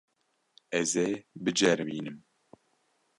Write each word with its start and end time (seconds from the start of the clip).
Ez 0.79 0.91
ê 1.07 1.09
biceribînim. 1.43 2.17